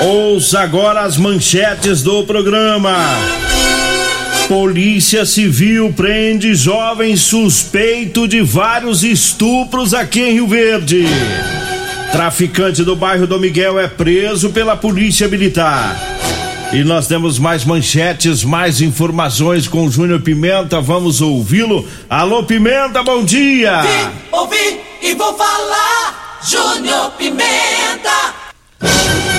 [0.00, 2.96] Ouça agora as manchetes do programa.
[4.46, 11.04] Polícia Civil prende jovem suspeito de vários estupros aqui em Rio Verde.
[12.12, 15.96] Traficante do bairro Dom Miguel é preso pela Polícia Militar.
[16.72, 20.80] E nós temos mais manchetes, mais informações com o Júnior Pimenta.
[20.80, 21.86] Vamos ouvi-lo.
[22.08, 23.82] Alô, Pimenta, bom dia!
[23.82, 26.40] Vim, ouvi e vou falar.
[26.42, 28.48] Júnior Pimenta.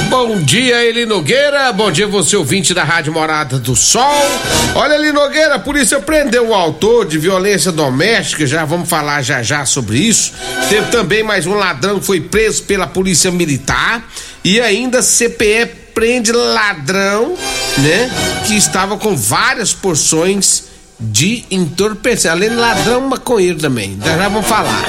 [0.09, 1.71] Bom dia, Eli Nogueira.
[1.71, 4.25] Bom dia, você ouvinte da Rádio Morada do Sol.
[4.73, 8.47] Olha, Eli Nogueira, a polícia prendeu o autor de violência doméstica.
[8.47, 10.33] Já vamos falar já já sobre isso.
[10.67, 14.03] Teve também mais um ladrão que foi preso pela polícia militar.
[14.43, 17.35] E ainda CPE prende ladrão,
[17.77, 18.09] né?
[18.47, 20.68] Que estava com várias porções
[20.99, 22.31] de entorpecer.
[22.31, 23.97] Além de ladrão, maconheiro também.
[24.03, 24.83] Já, já vamos falar.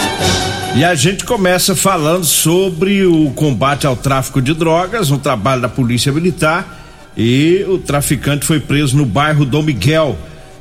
[0.74, 5.68] E a gente começa falando sobre o combate ao tráfico de drogas, um trabalho da
[5.68, 6.78] Polícia Militar.
[7.16, 10.16] E o traficante foi preso no bairro Dom Miguel.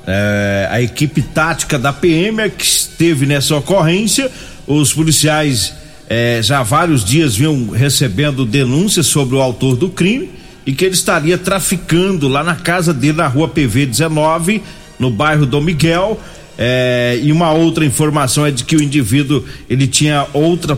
[0.07, 4.31] É, a equipe tática da PM é que esteve nessa ocorrência.
[4.65, 5.73] Os policiais
[6.09, 10.31] é, já há vários dias vinham recebendo denúncias sobre o autor do crime
[10.65, 14.63] e que ele estaria traficando lá na casa dele na rua PV 19,
[14.99, 16.19] no bairro Dom Miguel.
[16.61, 20.77] É, e uma outra informação é de que o indivíduo ele tinha outra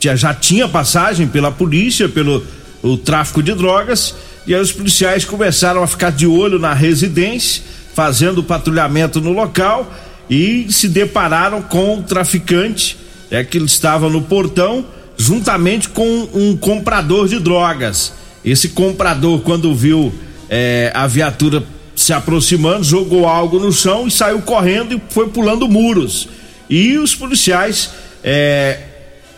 [0.00, 2.42] já tinha passagem pela polícia pelo
[2.82, 4.12] o tráfico de drogas
[4.44, 7.62] e aí os policiais começaram a ficar de olho na residência
[7.94, 9.94] fazendo patrulhamento no local
[10.28, 12.98] e se depararam com o traficante
[13.30, 14.84] é que ele estava no portão
[15.16, 18.12] juntamente com um comprador de drogas
[18.44, 20.12] esse comprador quando viu
[20.48, 21.62] é, a viatura
[22.00, 26.28] se aproximando, jogou algo no chão e saiu correndo e foi pulando muros.
[26.68, 27.90] E os policiais
[28.24, 28.78] é,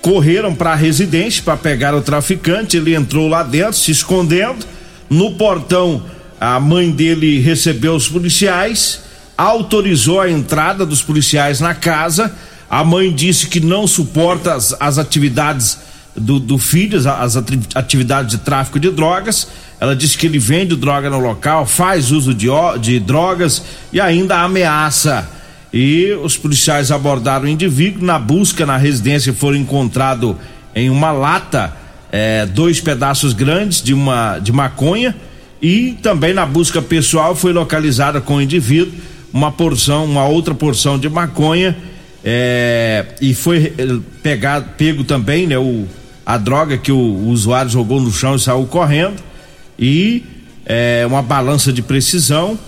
[0.00, 2.76] correram para a residência para pegar o traficante.
[2.76, 4.64] Ele entrou lá dentro, se escondendo.
[5.10, 6.04] No portão,
[6.40, 9.00] a mãe dele recebeu os policiais,
[9.36, 12.32] autorizou a entrada dos policiais na casa.
[12.70, 15.78] A mãe disse que não suporta as, as atividades
[16.16, 17.36] do, do filho, as
[17.74, 19.48] atividades de tráfico de drogas.
[19.80, 22.48] Ela disse que ele vende droga no local, faz uso de,
[22.80, 23.62] de drogas
[23.92, 25.28] e ainda ameaça.
[25.72, 28.04] E os policiais abordaram o indivíduo.
[28.04, 30.36] Na busca na residência foram encontrados
[30.74, 31.74] em uma lata
[32.10, 35.16] é, dois pedaços grandes de uma de maconha
[35.60, 38.92] e também na busca pessoal foi localizada com o indivíduo
[39.32, 41.76] uma porção, uma outra porção de maconha
[42.24, 43.86] é, e foi é,
[44.22, 45.86] pegado, pego também, né, o,
[46.24, 49.22] a droga que o, o usuário jogou no chão e saiu correndo
[49.78, 50.24] e
[50.64, 52.58] é, uma balança de precisão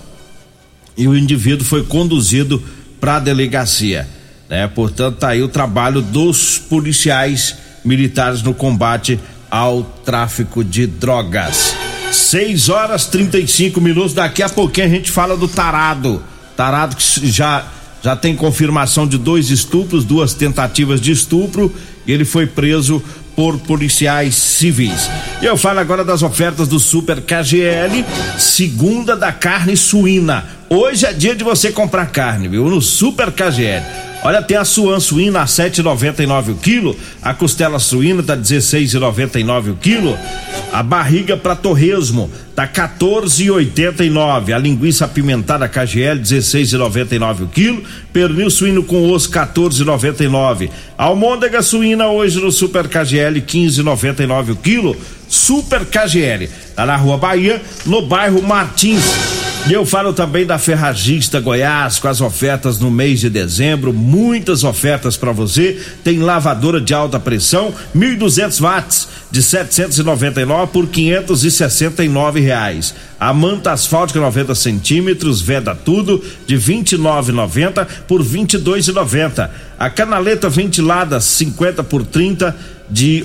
[0.96, 2.62] e o indivíduo foi conduzido
[3.00, 4.08] para a delegacia.
[4.48, 4.66] Né?
[4.68, 9.18] Portanto, tá aí o trabalho dos policiais militares no combate
[9.50, 11.74] ao tráfico de drogas.
[12.10, 14.14] 6 horas 35 minutos.
[14.14, 16.22] Daqui a pouquinho a gente fala do tarado.
[16.56, 17.66] Tarado que já
[18.02, 21.74] já tem confirmação de dois estupros, duas tentativas de estupro.
[22.06, 23.02] E ele foi preso
[23.34, 25.10] por policiais civis.
[25.42, 28.04] Eu falo agora das ofertas do Super KGL,
[28.38, 30.44] segunda da carne suína.
[30.68, 32.68] Hoje é dia de você comprar carne, viu?
[32.68, 34.13] No Super KGL.
[34.26, 39.76] Olha, tem a suan suína a 7,99 o quilo, a costela suína tá 16,99 o
[39.76, 40.18] quilo,
[40.72, 47.82] a barriga para torresmo tá 14,89, a linguiça apimentada KGL 16,99 o quilo,
[48.14, 54.96] pernil suíno com osso 14,99, almôndega suína hoje no Super KGL 15,99 o quilo,
[55.28, 59.04] Super KGL, tá na Rua Bahia, no bairro Martins.
[59.66, 64.62] E eu falo também da Ferragista Goiás com as ofertas no mês de dezembro, muitas
[64.62, 65.80] ofertas para você.
[66.04, 72.94] Tem lavadora de alta pressão, 1.200 watts de 799 por 569 reais.
[73.18, 79.48] A manta asfáltica 90 centímetros, veda tudo de 29,90 por 22,90.
[79.78, 82.54] A canaleta ventilada 50 por 30
[82.90, 83.24] de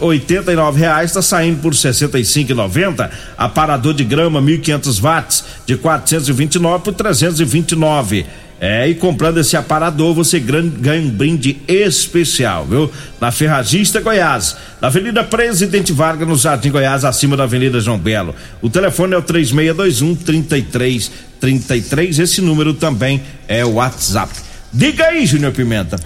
[0.55, 3.11] nove reais está saindo por e noventa.
[3.37, 7.73] Aparador de grama 1.500 watts de quatrocentos e vinte e nove por trezentos e vinte
[7.73, 8.25] e nove.
[8.61, 12.91] É, e comprando esse aparador você ganha um brinde especial, viu?
[13.19, 18.35] Na Ferragista Goiás, na Avenida Presidente Vargas, no Jardim Goiás, acima da Avenida João Belo.
[18.61, 22.19] O telefone é o 3621 3333.
[22.19, 24.33] Esse número também é o WhatsApp.
[24.73, 25.97] Diga aí, Júnior Pimenta.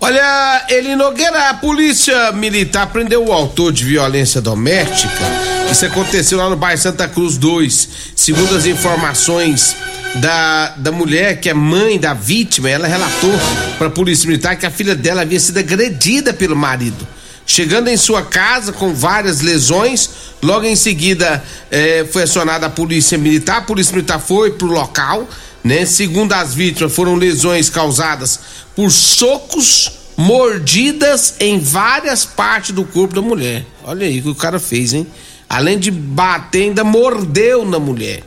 [0.00, 5.24] Olha, Eli Nogueira, a polícia militar prendeu o autor de violência doméstica.
[5.70, 7.88] Isso aconteceu lá no bairro Santa Cruz 2.
[8.14, 9.74] Segundo as informações
[10.16, 13.32] da, da mulher que é mãe da vítima, ela relatou
[13.78, 17.06] para a polícia militar que a filha dela havia sido agredida pelo marido.
[17.46, 20.08] Chegando em sua casa com várias lesões,
[20.42, 23.58] logo em seguida eh, foi acionada a polícia militar.
[23.58, 25.28] A polícia militar foi pro local,
[25.64, 25.86] né?
[25.86, 28.38] Segundo as vítimas, foram lesões causadas
[28.76, 33.64] por socos, mordidas em várias partes do corpo da mulher.
[33.82, 35.06] Olha aí o que o cara fez, hein?
[35.48, 38.22] Além de bater, ainda mordeu na mulher.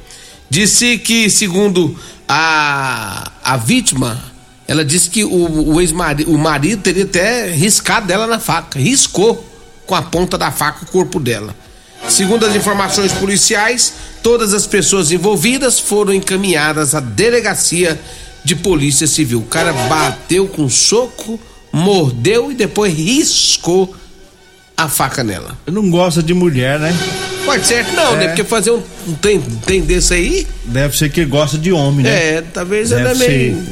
[0.49, 1.97] Disse que, segundo
[2.27, 4.21] a, a vítima,
[4.67, 9.45] ela disse que o, o ex-marido, o marido teria até riscado dela na faca, riscou
[9.85, 11.55] com a ponta da faca o corpo dela.
[12.09, 17.99] Segundo as informações policiais, todas as pessoas envolvidas foram encaminhadas à delegacia
[18.43, 19.39] de polícia civil.
[19.39, 21.39] O cara bateu com soco,
[21.71, 23.93] mordeu e depois riscou
[24.75, 25.57] a faca nela.
[25.65, 26.95] Não gosta de mulher, né?
[27.43, 28.23] Pode ser que não, né?
[28.23, 28.27] é.
[28.27, 28.27] né?
[28.27, 30.47] Porque fazer um, um tem, tem desse aí.
[30.65, 32.35] Deve ser que gosta de homem, né?
[32.35, 33.67] É, talvez Deve ele é meio.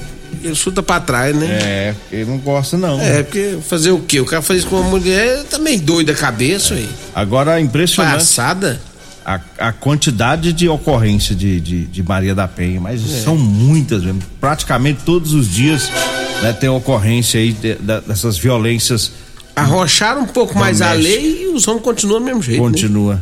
[0.45, 1.47] Ele chuta pra trás, né?
[1.47, 3.01] É, ele não gosta, não.
[3.01, 4.19] É, porque fazer o quê?
[4.19, 6.77] O cara faz isso com uma mulher tá meio doido a cabeça é.
[6.77, 6.89] aí.
[7.15, 8.19] Agora, impressionante.
[8.19, 8.79] Passada.
[9.25, 13.23] A, a quantidade de ocorrência de, de, de Maria da Penha, mas é.
[13.23, 14.21] são muitas mesmo.
[14.39, 15.89] Praticamente todos os dias
[16.43, 19.13] né, tem ocorrência aí de, de, dessas violências.
[19.55, 22.61] Arrocharam um pouco mais a lei e os homens continuam do mesmo jeito.
[22.61, 22.69] Né?
[22.69, 23.15] Continua.
[23.15, 23.21] Né?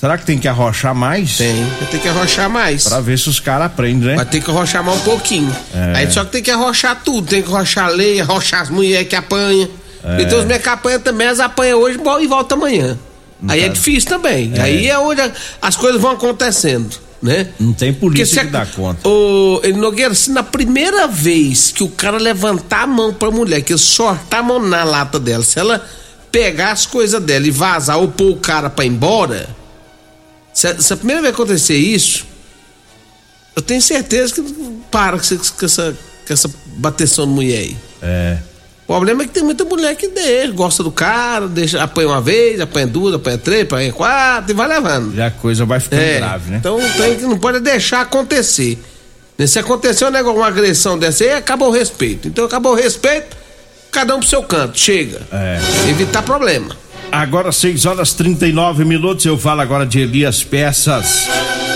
[0.00, 1.36] Será que tem que arrochar mais?
[1.36, 2.84] Tem, vai ter que arrochar mais.
[2.84, 4.14] Pra ver se os caras aprendem, né?
[4.14, 5.54] Vai ter que arrochar mais um pouquinho.
[5.74, 5.92] É.
[5.96, 9.08] Aí só que tem que arrochar tudo, tem que arrochar a lei, arrochar as mulheres
[9.08, 9.68] que apanham.
[10.04, 10.22] É.
[10.22, 12.96] Então os meus que apanham também, as apanham hoje e volta amanhã.
[13.42, 13.66] Não Aí tá.
[13.66, 14.52] é difícil também.
[14.54, 14.60] É.
[14.60, 15.20] Aí é onde
[15.60, 17.48] as coisas vão acontecendo, né?
[17.58, 19.08] Não tem polícia que dá conta.
[19.08, 23.62] O ele Nogueira, se na primeira vez que o cara levantar a mão pra mulher,
[23.62, 25.84] que ele sortar a mão na lata dela, se ela
[26.30, 29.57] pegar as coisas dela e vazar ou pôr o cara pra ir embora,
[30.52, 32.26] se, se a primeira vez acontecer isso,
[33.54, 34.42] eu tenho certeza que
[34.90, 35.96] para com essa,
[36.26, 37.76] com essa bateção de mulher aí.
[38.00, 38.38] É.
[38.84, 42.22] O problema é que tem muita mulher que deixa, gosta do cara, deixa, apanha uma
[42.22, 45.14] vez, apanha duas, apanha três, apanha quatro e vai levando.
[45.14, 46.56] Já a coisa vai ficando é, grave, né?
[46.56, 48.78] Então tem, não pode deixar acontecer.
[49.46, 52.28] Se acontecer um negócio, uma agressão dessa aí, acabou o respeito.
[52.28, 53.36] Então acabou o respeito,
[53.92, 55.20] cada um pro seu canto, chega.
[55.30, 55.60] É.
[55.90, 56.74] Evitar problema.
[57.10, 61.26] Agora 6 horas 39 minutos, eu falo agora de Elias Peças.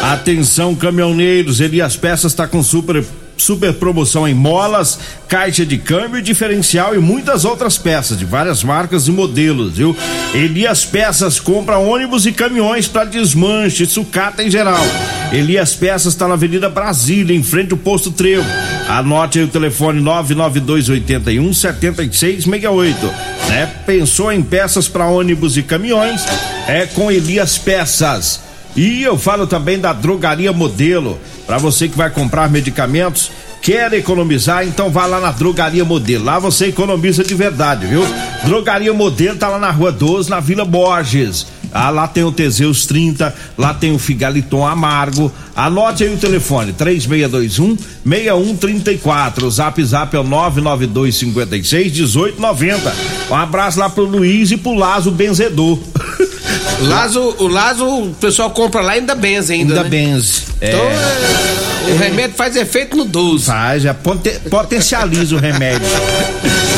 [0.02, 3.02] Atenção caminhoneiros, Elias Peças está com super
[3.36, 4.98] super promoção em molas,
[5.28, 9.96] caixa de câmbio, diferencial e muitas outras peças de várias marcas e modelos, viu?
[10.34, 14.84] Elias Peças compra ônibus e caminhões para desmanche, sucata em geral.
[15.32, 18.46] Elias Peças está na Avenida Brasília, em frente ao posto Trevo.
[18.88, 23.06] Anote aí o telefone 99281 7668.
[23.48, 23.66] Né?
[23.86, 26.22] Pensou em peças para ônibus e caminhões?
[26.66, 28.51] É com Elias Peças.
[28.74, 31.18] E eu falo também da Drogaria Modelo.
[31.46, 36.24] Para você que vai comprar medicamentos, quer economizar, então vá lá na Drogaria Modelo.
[36.24, 38.02] Lá você economiza de verdade, viu?
[38.44, 41.46] Drogaria Modelo tá lá na Rua 12, na Vila Borges.
[41.74, 45.32] Ah, lá tem o Teseus 30, lá tem o Figaliton Amargo.
[45.56, 49.46] Anote aí o telefone: 3621 6134.
[49.46, 52.94] O zap zap é o 992 56 1890.
[53.30, 55.78] Um abraço lá pro Luiz e pro Lazo Benzedor.
[56.80, 59.74] Lazo, o Lazo, o pessoal compra lá e ainda benze ainda.
[59.74, 59.90] Ainda né?
[59.90, 60.42] benze.
[60.60, 63.46] Então, é, é, o remédio faz efeito no 12.
[63.46, 65.88] Faz, é, potencializa o remédio.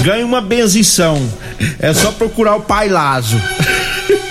[0.02, 1.20] Ganha uma benzição.
[1.78, 3.40] É só procurar o pai Lazo.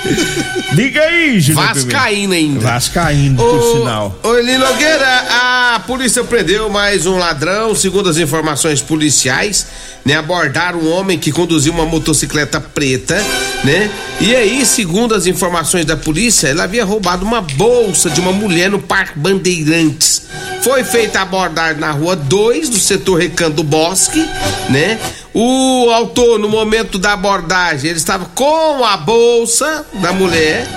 [0.74, 1.68] Diga aí, Júnior.
[1.68, 2.60] Vascaína ainda.
[2.60, 4.20] Vascaína, por sinal.
[4.24, 9.68] Ô, Eli Nogueira, a polícia prendeu mais um ladrão, segundo as informações policiais,
[10.06, 10.16] né?
[10.16, 13.16] Abordaram um homem que conduziu uma motocicleta preta,
[13.64, 13.90] né?
[14.20, 18.70] E aí, segundo as informações da polícia, ele havia roubado uma bolsa de uma mulher
[18.70, 20.24] no Parque Bandeirantes.
[20.62, 24.26] Foi feita a abordagem na rua 2 do setor Recanto do Bosque,
[24.70, 24.98] né?
[25.34, 30.68] O autor, no momento da abordagem, ele estava com a bolsa da mulher,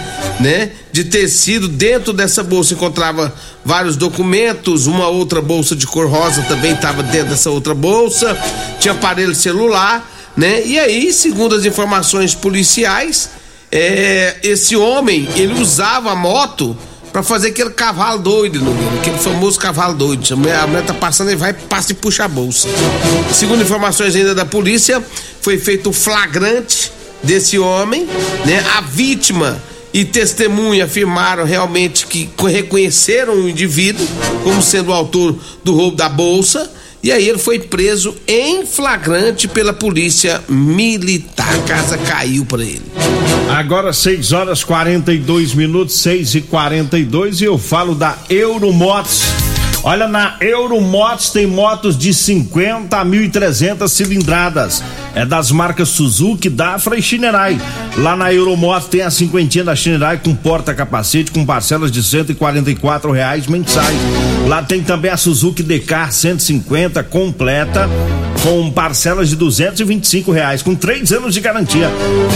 [0.41, 0.71] né?
[0.91, 1.69] De tecido.
[1.69, 4.87] Dentro dessa bolsa encontrava vários documentos.
[4.87, 8.35] Uma outra bolsa de cor rosa também estava dentro dessa outra bolsa.
[8.81, 10.65] Tinha aparelho celular, né?
[10.65, 13.29] E aí, segundo as informações policiais,
[13.71, 16.75] é, esse homem ele usava a moto
[17.17, 20.31] pra fazer aquele cavalo doido, Nogueira, aquele famoso cavalo doido.
[20.31, 22.69] A mulher, a mulher tá passando e vai, passa e puxa a bolsa.
[23.33, 25.03] Segundo informações ainda da polícia,
[25.41, 26.93] foi feito o flagrante
[27.23, 28.07] desse homem,
[28.45, 28.63] né?
[28.77, 29.59] A vítima
[29.95, 34.07] e testemunha afirmaram realmente que reconheceram o indivíduo
[34.45, 36.71] como sendo o autor do roubo da bolsa.
[37.07, 41.55] E aí ele foi preso em flagrante pela polícia militar.
[41.55, 42.83] A casa caiu para ele.
[43.49, 49.23] Agora 6 horas 42 minutos, 6 e 42 e eu falo da Euromotos.
[49.85, 54.83] Olha, na Euromotos tem motos de 50 a 1.300 cilindradas.
[55.15, 57.57] É das marcas Suzuki, Dafra e Shinerai.
[57.99, 63.47] Lá na Euromotos tem a cinquentinha da Shinerai com porta-capacete com parcelas de 144 reais
[63.47, 63.97] mensais.
[64.47, 67.89] Lá tem também a Suzuki Decar 150 completa
[68.47, 71.91] com parcelas de 225 reais com três anos de garantia.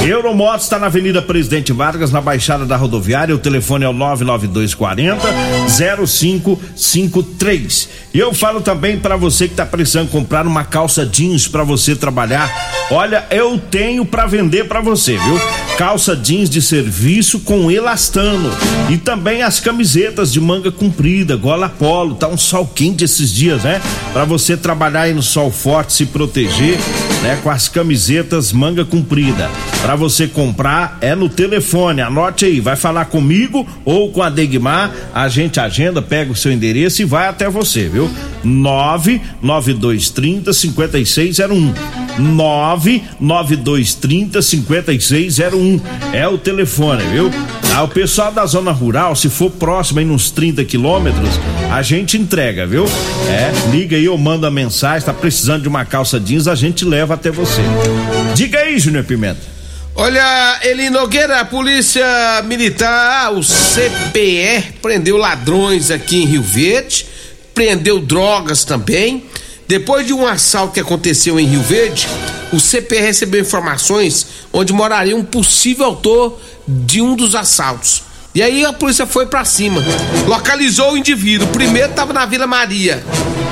[0.04, 3.32] Euromotos está na Avenida Presidente Vargas, na Baixada da Rodoviária.
[3.32, 5.20] O telefone é o 99240
[5.68, 7.88] 0553.
[8.12, 11.94] E eu falo também para você que está precisando comprar uma calça jeans para você
[11.94, 12.50] trabalhar.
[12.90, 15.40] Olha, eu tenho para vender para você, viu?
[15.78, 18.50] Calça jeans de serviço com elastano
[18.90, 21.68] e também as camisetas de manga comprida, gola
[22.00, 22.14] polo.
[22.14, 23.80] Tá um sol quente esses dias, né?
[24.12, 26.78] Para você trabalhar aí no sol forte, se proteger,
[27.22, 27.38] né?
[27.42, 29.50] Com as camisetas manga comprida.
[29.82, 32.00] Para você comprar é no telefone.
[32.00, 34.92] Anote aí, vai falar comigo ou com a Degmar.
[35.14, 38.10] A gente agenda, pega o seu endereço e vai até você, viu?
[38.42, 41.72] 99230 5601.
[42.18, 45.80] 99230 5601
[46.12, 47.30] é o telefone, viu?
[47.72, 51.30] Ah, o pessoal da zona rural, se for próximo aí nos 30 quilômetros,
[51.70, 52.84] a gente entrega, viu?
[53.28, 57.14] É, liga aí ou manda mensagem, tá precisando de uma calça jeans, a gente leva
[57.14, 57.62] até você.
[58.34, 59.40] Diga aí, Júnior Pimenta.
[59.94, 62.04] Olha, Eli Nogueira, a polícia
[62.44, 67.06] militar, o CPE, prendeu ladrões aqui em Rio Verde,
[67.54, 69.24] prendeu drogas também.
[69.68, 72.08] Depois de um assalto que aconteceu em Rio Verde,
[72.52, 78.02] o CPE recebeu informações onde moraria um possível autor de um dos assaltos.
[78.32, 79.82] E aí a polícia foi para cima,
[80.28, 81.48] localizou o indivíduo.
[81.48, 83.02] O primeiro estava na Vila Maria,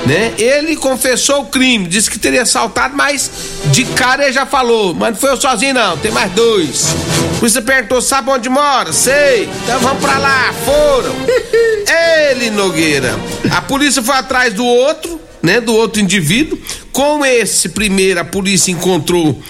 [0.06, 0.34] né?
[0.38, 3.28] Ele confessou o crime, disse que teria assaltado, mas
[3.72, 6.86] de cara ele já falou, mas não foi eu sozinho não, tem mais dois.
[7.34, 8.92] A polícia perguntou, sabe onde mora?
[8.92, 9.48] Sei.
[9.64, 11.14] Então vamos para lá, foram.
[12.30, 13.18] Ele Nogueira.
[13.50, 16.56] A polícia foi atrás do outro, né, do outro indivíduo.
[16.92, 19.40] Com esse primeiro a polícia encontrou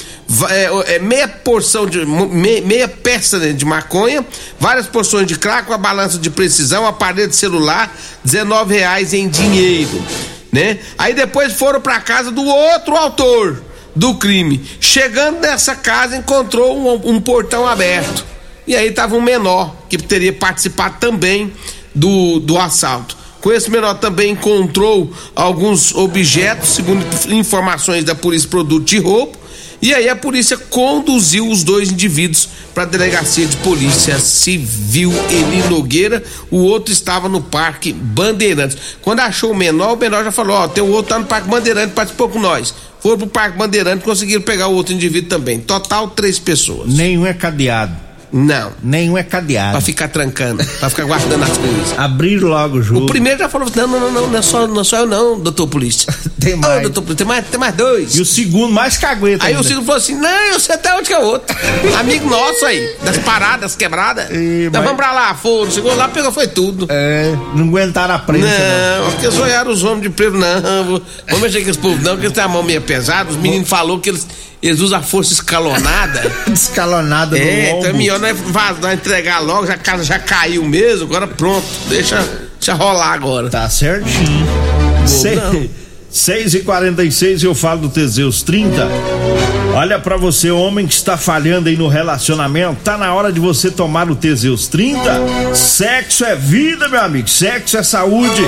[0.50, 4.24] é, é, meia porção de meia, meia peça de maconha,
[4.60, 7.94] várias porções de crack, uma balança de precisão, um aparelho de celular,
[8.24, 10.02] 19 reais em dinheiro,
[10.52, 10.78] né?
[10.98, 13.62] Aí depois foram para casa do outro autor
[13.96, 14.62] do crime.
[14.80, 18.24] Chegando nessa casa encontrou um, um portão aberto
[18.66, 21.50] e aí tava um menor que teria participado também
[21.94, 23.16] do, do assalto.
[23.40, 29.37] Com esse menor também encontrou alguns objetos, segundo informações da Polícia Produto de Roubo,
[29.80, 35.68] e aí a polícia conduziu os dois indivíduos para a delegacia de polícia civil Eli
[35.68, 36.22] Nogueira.
[36.50, 38.76] O outro estava no Parque Bandeirantes.
[39.00, 41.48] Quando achou o menor, o menor já falou: Ó, tem o outro tá no Parque
[41.48, 42.74] Bandeirantes, participou com nós.
[43.00, 45.60] Foram pro Parque Bandeirantes, conseguiram pegar o outro indivíduo também.
[45.60, 46.92] Total, três pessoas.
[46.92, 48.07] Nenhum é cadeado.
[48.32, 48.72] Não.
[48.82, 49.72] Nenhum é cadeado.
[49.72, 51.98] Pra ficar trancando, pra ficar guardando as coisas.
[51.98, 53.04] Abrir logo o jogo.
[53.04, 55.06] O primeiro já falou: não, não, não, não, não é só, não é só eu,
[55.06, 56.12] não, doutor polícia.
[56.38, 56.78] tem mais.
[56.78, 58.16] Ah, doutor polícia, tem mais, tem mais dois.
[58.16, 59.44] E o segundo mais cagueta.
[59.44, 59.60] Aí ainda.
[59.60, 61.56] o segundo falou assim: não, eu sei até onde que é o outro.
[61.98, 64.30] Amigo nosso aí, das paradas quebradas.
[64.30, 65.70] E, então mas- vamos pra lá, foram.
[65.70, 66.86] Chegou lá, pegou, foi tudo.
[66.90, 69.04] É, não aguentaram a prensa, não.
[69.04, 71.02] Não, porque olharam os homens de preto, não.
[71.26, 73.30] Vamos mexer com esse povo, não, porque eles têm a mão meio pesada.
[73.30, 74.26] Os meninos falaram que eles,
[74.62, 76.20] eles usam a força escalonada.
[76.48, 80.64] Descalonada no É, então é melhor nós vazar, entregar logo, já a casa já caiu
[80.64, 82.16] mesmo, agora pronto, deixa,
[82.58, 83.48] deixa rolar agora.
[83.48, 84.46] Tá certinho.
[85.06, 85.68] Sei- não.
[86.10, 88.88] 6 e 46 eu falo do Teseus 30.
[89.78, 93.70] Olha pra você, homem que está falhando aí no relacionamento, tá na hora de você
[93.70, 95.54] tomar o Teseus 30.
[95.54, 97.28] Sexo é vida, meu amigo.
[97.28, 98.42] Sexo é saúde.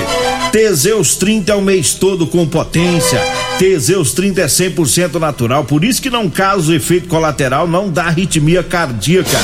[0.51, 3.17] Teseus 30 é o mês todo com potência.
[3.57, 8.61] Teseus 30 é 100% natural, por isso que não causa efeito colateral, não dá arritmia
[8.61, 9.39] cardíaca.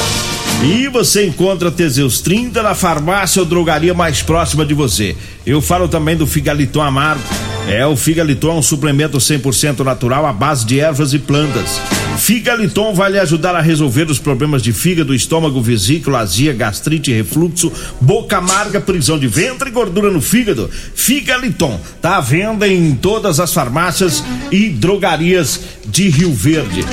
[0.64, 5.16] E você encontra Teseus 30 na farmácia ou drogaria mais próxima de você.
[5.46, 7.22] Eu falo também do Figaliton Amargo.
[7.68, 11.80] É, o Figaliton é um suplemento 100% natural à base de ervas e plantas.
[12.18, 17.72] Figaliton vai lhe ajudar a resolver os problemas de fígado, estômago, vesícula, azia, gastrite, refluxo,
[18.02, 20.70] boca amarga, prisão de ventre e gordura no fígado.
[20.96, 26.84] Figaliton tá à venda em todas as farmácias e drogarias de Rio Verde.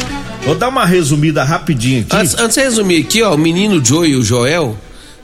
[0.44, 2.14] Vou dar uma resumida rapidinho aqui.
[2.14, 4.76] Antes, antes de resumir aqui, ó, o menino Joe e o Joel,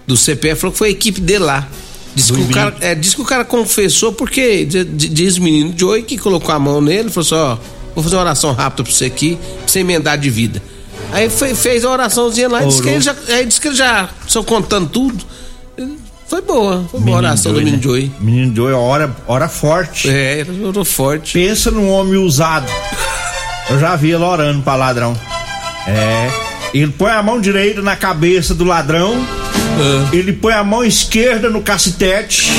[0.07, 1.69] do CPF falou que foi a equipe dele lá.
[2.15, 6.03] Diz que, o cara, é, diz que o cara confessou porque diz, o menino Joey
[6.03, 7.57] que colocou a mão nele e falou assim: ó,
[7.95, 10.61] vou fazer uma oração rápida pra você aqui, pra você emendar de vida.
[11.13, 13.77] Aí foi, fez a oraçãozinha lá e disse que ele já, aí disse que ele
[13.77, 15.25] já, só contando tudo.
[16.27, 17.83] Foi boa, foi boa a oração Joey, do menino né?
[17.83, 18.13] Joey.
[18.21, 20.09] Menino Joey, hora, hora forte.
[20.09, 21.35] É, ele orou forte.
[21.35, 22.71] Pensa num homem usado.
[23.71, 25.17] Eu já vi ele orando pra ladrão.
[25.87, 26.31] É.
[26.75, 29.25] Ele põe a mão direita na cabeça do ladrão.
[30.13, 32.51] Ele põe a mão esquerda no cacetete.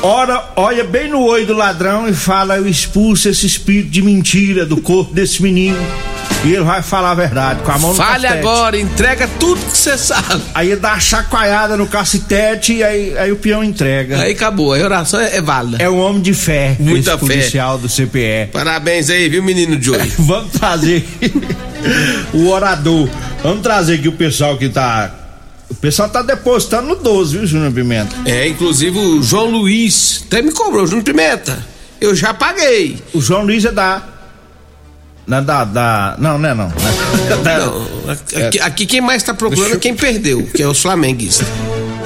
[0.00, 4.64] Ora, olha bem no olho do ladrão e fala: Eu expulso esse espírito de mentira
[4.64, 5.78] do corpo desse menino.
[6.44, 8.38] E ele vai falar a verdade com a mão no Fale cacetete.
[8.38, 10.40] agora, entrega tudo que você sabe.
[10.54, 14.20] Aí ele dá uma chacoalhada no cacetete e aí, aí o peão entrega.
[14.20, 15.82] Aí acabou, a oração é, é válida.
[15.82, 17.16] É um homem de fé, Muita esse fé.
[17.26, 18.50] policial do CPE.
[18.52, 20.06] Parabéns aí, viu, menino Joey?
[20.18, 21.04] Vamos trazer
[22.32, 23.08] o orador.
[23.42, 25.12] Vamos trazer aqui o pessoal que tá.
[25.68, 28.14] O pessoal tá depositando no 12, viu, Júnior Pimenta?
[28.24, 31.58] É, inclusive o João Luiz até me cobrou, Júnior Pimenta.
[32.00, 33.02] Eu já paguei.
[33.12, 34.02] O João Luiz é da.
[35.28, 36.16] Na da, da.
[36.18, 36.68] Não, não é não.
[37.44, 37.82] Da- Não,
[38.46, 41.46] aqui, aqui quem mais tá procurando é quem perdeu, que é os flamenguistas.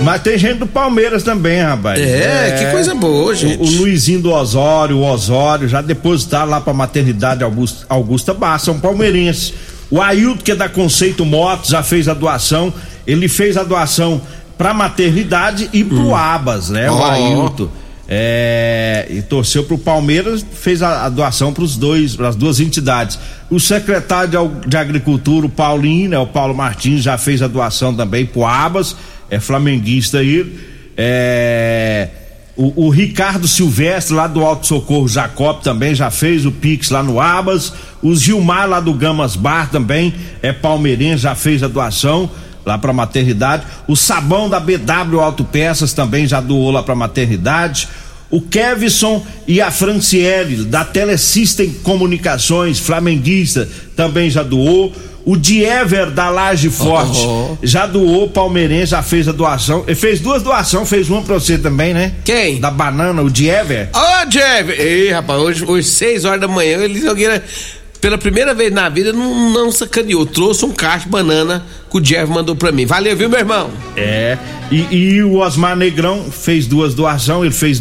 [0.01, 2.01] Mas tem gente do Palmeiras também, rapaz.
[2.01, 3.63] É, que coisa boa, gente.
[3.63, 8.59] O, o Luizinho do Osório, o Osório, já depositaram lá pra maternidade Augusta, Augusta Barra,
[8.59, 9.55] são palmeirenses.
[9.89, 12.75] O Ailton, que é da Conceito Motos, já fez a doação.
[13.07, 14.21] Ele fez a doação
[14.59, 16.91] pra maternidade e pro Abas, né?
[16.91, 17.05] O Ó.
[17.09, 17.69] Ailton.
[18.09, 22.61] É, e torceu pro Palmeiras, fez a, a doação para os dois, para as duas
[22.61, 23.19] entidades.
[23.49, 27.95] O secretário de, de Agricultura, o Paulinho, né, o Paulo Martins, já fez a doação
[27.95, 28.97] também pro Abas,
[29.31, 30.59] é flamenguista ele.
[30.97, 32.09] É,
[32.57, 37.03] o, o Ricardo Silvestre, lá do Alto Socorro Jacob, também já fez o Pix lá
[37.03, 37.73] no Abas.
[38.03, 42.31] O Gilmar, lá do Gamas Bar, também é palmeirense, já fez a doação
[42.65, 43.65] lá pra maternidade.
[43.89, 47.89] O Sabão da BW Autopeças também já doou lá pra maternidade.
[48.31, 54.93] O Kevson e a Franciele, da Telesystem Comunicações, flamenguista, também já doou.
[55.25, 57.57] O Diever da Laje Forte Oh.
[57.63, 59.85] já doou, palmeirense, já fez a doação.
[59.87, 62.13] Ele fez duas doações, fez uma pra você também, né?
[62.25, 62.59] Quem?
[62.59, 63.89] Da banana, o Diever.
[63.95, 64.73] Ô, Jeff!
[64.73, 67.45] Ei, rapaz, hoje, hoje 6 horas da manhã, ele Nogueira,
[68.03, 70.27] pela primeira vez na vida, não, não sacaneou.
[70.27, 72.85] Trouxe um caixa de banana que o Jeff mandou pra mim.
[72.85, 73.71] Valeu, viu, meu irmão?
[73.97, 74.37] É.
[74.73, 77.81] E, e o Osmar Negrão fez duas doações, ele fez.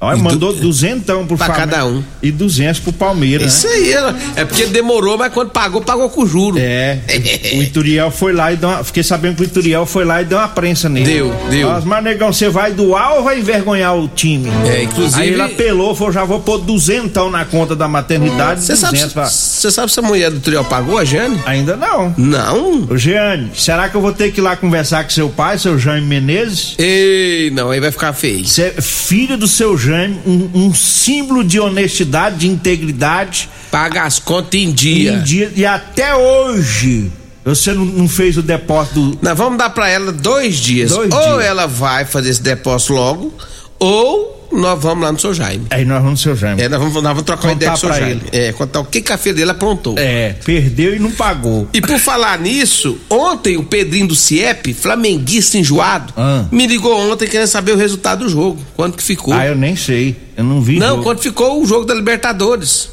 [0.00, 1.70] Olha, E du- mandou duzentão pro Pra Flamengo.
[1.70, 2.02] cada um.
[2.22, 3.52] E duzentos pro Palmeiras.
[3.52, 3.72] Isso né?
[3.74, 3.92] aí,
[4.36, 6.56] é porque demorou, mas quando pagou, pagou com juro.
[6.58, 6.98] É,
[7.58, 10.24] o Ituriel foi lá e deu uma, Fiquei sabendo que o Ituriel foi lá e
[10.24, 11.04] deu uma prensa nele.
[11.06, 11.68] Deu, deu.
[11.70, 14.48] Osmar Negão, você vai doar ou vai envergonhar o time?
[14.68, 18.62] É, inclusive- Aí ele apelou, falou: já vou pôr duzentão na conta da maternidade.
[18.64, 21.40] Você sabe, 200 pra- sabe se a mulher do Trial pagou, a Jane?
[21.44, 22.14] Ainda não.
[22.16, 22.86] Não.
[22.88, 25.76] Ô, Jeane, será que eu vou ter que ir lá conversar com seu pai, seu
[25.78, 26.76] Jaime Menezes?
[26.78, 28.46] Ei, não, aí vai ficar feio.
[28.46, 29.87] Você é filho do seu Jaime,
[30.26, 33.48] um, um símbolo de honestidade, de integridade.
[33.70, 35.12] Paga as contas em dia.
[35.14, 37.10] Em dia- e até hoje,
[37.44, 39.18] você não, não fez o depósito do.
[39.22, 40.90] Nós vamos dar pra ela dois dias.
[40.90, 41.44] Dois ou dias.
[41.44, 43.32] ela vai fazer esse depósito logo,
[43.78, 45.66] ou nós vamos lá no seu Jaime.
[45.70, 46.62] Aí nós vamos no seu Jaime.
[46.62, 48.22] É, nós vamos, nós vamos trocar uma Contar ideia com o seu pra Jaime.
[48.32, 49.94] É, contar o que, que a filha dele aprontou.
[49.98, 51.68] É, perdeu e não pagou.
[51.72, 56.46] E por falar nisso, ontem o Pedrinho do CIEP, flamenguista enjoado, Ah.
[56.50, 58.58] me ligou ontem querendo saber o resultado do jogo.
[58.76, 59.34] Quanto que ficou?
[59.34, 60.16] Ah, eu nem sei.
[60.36, 60.78] Eu não vi.
[60.78, 61.02] Não, jogo.
[61.02, 62.90] quanto ficou o jogo da Libertadores.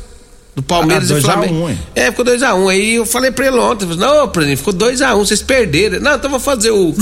[0.56, 1.66] Do Palmeiras Ah, e 2 a Flamengo.
[1.66, 1.80] 1, hein?
[1.96, 2.56] é, ficou 2x1.
[2.56, 2.70] Um.
[2.70, 6.00] Aí eu falei pra ele ontem, falei, não, Pedrinho, ficou 2x1, vocês perderam.
[6.00, 6.96] Não, então vou fazer o,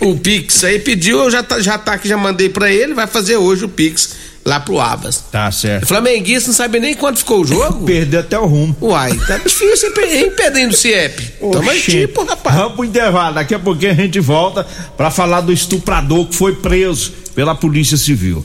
[0.00, 0.64] o Pix.
[0.64, 3.64] Aí pediu, eu já tá, já tá aqui, já mandei pra ele, vai fazer hoje
[3.66, 5.22] o Pix lá pro Abas.
[5.30, 5.86] Tá certo.
[5.86, 7.84] Flamenguista não sabe nem quanto ficou o jogo?
[7.86, 8.74] Perdeu até o rumo.
[8.80, 11.22] Uai, tá difícil, hein, Pedrinho do CIEP?
[11.40, 12.56] Toma tipo, rapaz.
[12.56, 13.34] Vamos pro intervalo.
[13.34, 17.96] Daqui a pouquinho a gente volta pra falar do estuprador que foi preso pela Polícia
[17.98, 18.44] Civil.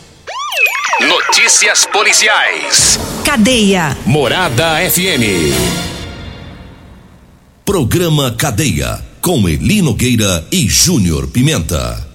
[1.07, 2.99] Notícias policiais.
[3.25, 3.97] Cadeia.
[4.05, 5.51] Morada FM.
[7.65, 12.07] Programa Cadeia, com Eli Nogueira e Júnior Pimenta.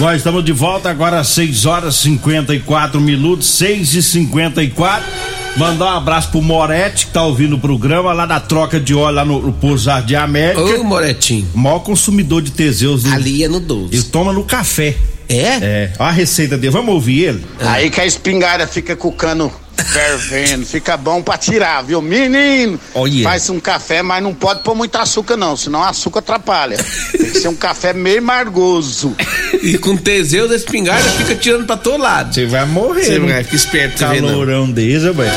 [0.00, 5.96] Nós estamos de volta agora às 6 horas 54 minutos, 6 e 54 Mandar um
[5.98, 9.40] abraço pro Moretti, que tá ouvindo o programa, lá da troca de óleo lá no,
[9.40, 10.60] no Poço Jardim América.
[10.60, 11.46] Ô, Moretinho.
[11.54, 13.04] Maior consumidor de Teseus.
[13.04, 13.94] no- Ali é no 12.
[13.94, 14.96] Ele toma no café.
[15.28, 15.36] É?
[15.62, 15.92] É.
[15.98, 16.72] Olha a receita dele.
[16.72, 17.46] Vamos ouvir ele?
[17.60, 19.50] Aí que a espingarda fica com o cano
[19.82, 22.00] fervendo, fica bom pra tirar, viu?
[22.00, 23.22] Menino, Olha.
[23.22, 26.76] faz um café, mas não pode pôr muito açúcar não, senão o açúcar atrapalha.
[27.12, 29.14] Tem que ser um café meio margoso.
[29.62, 32.34] E com Teseus, a espingarda fica tirando pra todo lado.
[32.34, 33.04] Você vai morrer.
[33.04, 33.32] Você né?
[33.32, 34.14] vai, fica esperto, não.
[34.14, 35.32] Calorão desse, velho.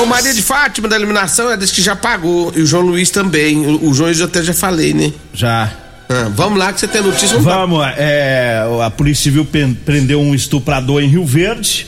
[0.00, 2.52] Ô, Maria de Fátima da eliminação, ela disse que já pagou.
[2.54, 3.58] E o João Luiz também.
[3.66, 5.12] O, o João eu até já falei, né?
[5.34, 5.72] Já.
[6.08, 7.38] Ah, vamos lá que você tem notícia.
[7.38, 7.46] Vamos
[7.78, 7.86] lá.
[7.88, 9.48] Vamos, é, a Polícia Civil
[9.84, 11.86] prendeu um estuprador em Rio Verde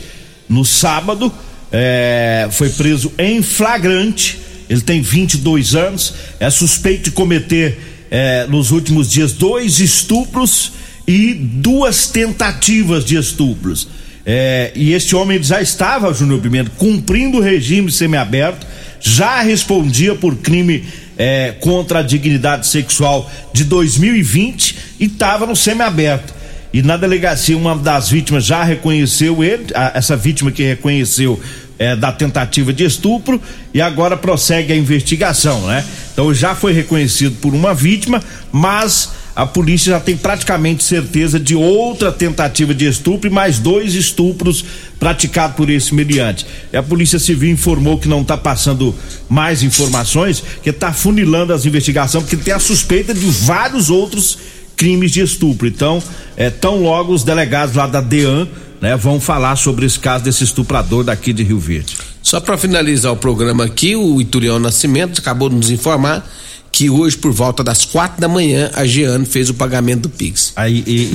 [0.48, 1.32] no sábado.
[1.76, 4.38] É, foi preso em flagrante.
[4.70, 6.14] Ele tem 22 anos.
[6.38, 7.76] É suspeito de cometer
[8.10, 10.70] é, nos últimos dias dois estupros
[11.06, 13.88] e duas tentativas de estupros.
[14.24, 18.64] É, e este homem já estava, Júnior Pimenta, cumprindo o regime semiaberto,
[19.00, 20.84] já respondia por crime
[21.18, 26.32] é, contra a dignidade sexual de 2020 e estava no semiaberto.
[26.72, 31.38] E na delegacia, uma das vítimas já reconheceu ele, a- essa vítima que reconheceu
[31.78, 33.40] é, da tentativa de estupro,
[33.72, 35.84] e agora prossegue a investigação, né?
[36.12, 41.56] Então já foi reconhecido por uma vítima, mas a polícia já tem praticamente certeza de
[41.56, 44.64] outra tentativa de estupro e mais dois estupros
[45.00, 46.46] praticados por esse mediante.
[46.72, 48.94] E a Polícia Civil informou que não está passando
[49.28, 54.38] mais informações, que está funilando as investigações, porque tem a suspeita de vários outros
[54.76, 55.66] crimes de estupro.
[55.66, 56.00] Então,
[56.37, 58.46] é, tão logo os delegados lá da DEAN
[58.80, 61.96] né, vão falar sobre esse caso desse estuprador daqui de Rio Verde.
[62.22, 66.26] Só pra finalizar o programa aqui, o Iturião Nascimento acabou de nos informar
[66.72, 70.52] que hoje, por volta das quatro da manhã, a Giane fez o pagamento do Pix.
[70.56, 71.12] Aí, e.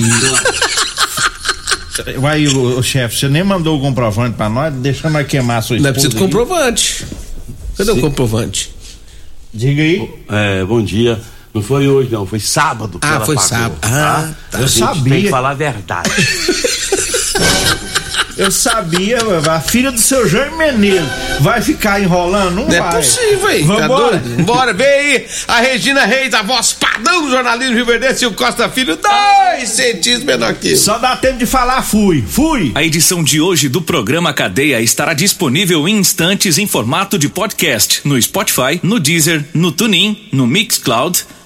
[2.18, 5.62] Vai, o, o chefe, você nem mandou o comprovante pra nós, deixa nós queimar a
[5.62, 6.08] sua Não é esposa.
[6.08, 6.22] preciso aí.
[6.30, 7.04] comprovante.
[7.76, 8.74] Cadê o comprovante?
[9.52, 10.08] Diga aí.
[10.30, 11.20] É, bom dia.
[11.52, 13.78] Não foi hoje, não, foi sábado que Ah, ela foi pagou, sábado.
[13.80, 13.88] tá?
[13.90, 14.58] Ah, tá.
[14.58, 15.12] A Eu gente sabia.
[15.12, 16.10] Tem que falar a verdade.
[18.36, 19.18] Eu sabia,
[19.50, 21.02] a filha do seu Jair Menezes
[21.40, 22.54] vai ficar enrolando?
[22.54, 22.96] Não, Não é vai.
[22.96, 23.66] possível, aí.
[23.66, 24.16] Tá Vambora.
[24.16, 24.42] doido?
[24.44, 25.26] Bora, vem aí.
[25.46, 29.68] A Regina Reis, a voz padrão do jornalismo Rio Verde, e o Costa Filho, dois
[29.68, 30.74] centímetros menor que.
[30.74, 32.72] Só dá tempo de falar, fui, fui.
[32.74, 38.00] A edição de hoje do programa Cadeia estará disponível em instantes em formato de podcast
[38.04, 41.26] no Spotify, no Deezer, no TuneIn, no Mixcloud,